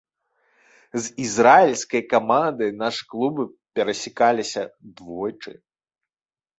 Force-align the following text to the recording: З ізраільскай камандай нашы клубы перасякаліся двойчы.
З 1.03 1.13
ізраільскай 1.25 2.01
камандай 2.15 2.73
нашы 2.81 3.03
клубы 3.13 3.43
перасякаліся 3.79 4.61
двойчы. 4.99 5.51